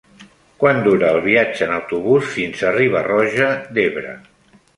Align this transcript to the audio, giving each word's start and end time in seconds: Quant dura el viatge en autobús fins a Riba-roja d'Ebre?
Quant 0.61 0.79
dura 0.87 1.11
el 1.15 1.21
viatge 1.25 1.63
en 1.67 1.73
autobús 1.75 2.31
fins 2.39 2.65
a 2.65 2.73
Riba-roja 2.79 3.53
d'Ebre? 3.79 4.17